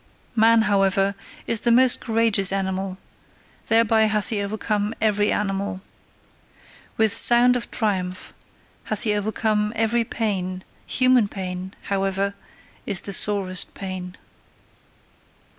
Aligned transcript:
Man, 0.35 0.63
however, 0.63 1.13
is 1.45 1.61
the 1.61 1.71
most 1.71 1.99
courageous 1.99 2.51
animal: 2.51 2.97
thereby 3.67 4.05
hath 4.05 4.29
he 4.29 4.41
overcome 4.41 4.95
every 4.99 5.31
animal. 5.31 5.83
With 6.97 7.13
sound 7.13 7.55
of 7.55 7.69
triumph 7.69 8.33
hath 8.85 9.03
he 9.03 9.13
overcome 9.13 9.71
every 9.75 10.03
pain; 10.03 10.63
human 10.87 11.27
pain, 11.27 11.75
however, 11.83 12.33
is 12.87 13.01
the 13.01 13.13
sorest 13.13 13.75
pain. 13.75 14.17